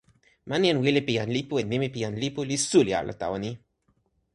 [0.49, 3.37] mani en wile pi jan lipu en nimi pi jan lipu li suli ala tawa
[3.45, 3.51] ni.